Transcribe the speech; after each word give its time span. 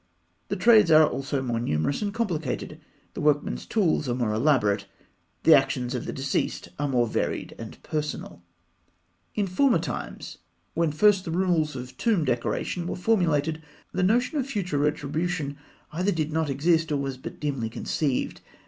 The 0.47 0.55
trades 0.55 0.89
are 0.89 1.05
also 1.07 1.43
more 1.43 1.59
numerous 1.59 2.01
and 2.01 2.11
complicated; 2.11 2.79
the 3.13 3.21
workmen's 3.21 3.67
tools 3.67 4.09
are 4.09 4.15
more 4.15 4.33
elaborate; 4.33 4.87
the 5.43 5.53
actions 5.53 5.93
of 5.93 6.05
the 6.05 6.11
deceased 6.11 6.69
are 6.79 6.87
more 6.87 7.05
varied 7.05 7.53
and 7.59 7.77
personal. 7.83 8.41
In 9.35 9.45
former 9.45 9.77
times, 9.77 10.39
when 10.73 10.91
first 10.91 11.23
the 11.25 11.29
rules 11.29 11.75
of 11.75 11.95
tomb 11.97 12.25
decoration 12.25 12.87
were 12.87 12.95
formulated, 12.95 13.61
the 13.93 14.01
notion 14.01 14.39
of 14.39 14.47
future 14.47 14.79
retribution 14.79 15.59
either 15.91 16.11
did 16.11 16.31
not 16.33 16.49
exist, 16.49 16.91
or 16.91 16.97
was 16.97 17.17
but 17.19 17.39
dimly 17.39 17.69
conceived. 17.69 18.41